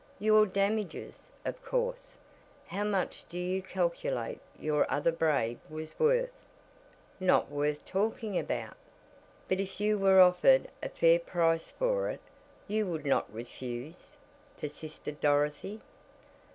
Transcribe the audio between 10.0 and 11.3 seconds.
offered a fair